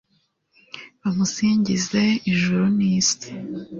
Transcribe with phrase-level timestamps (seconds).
[1.01, 2.01] bamusingize,
[2.31, 3.29] ijuru n'isi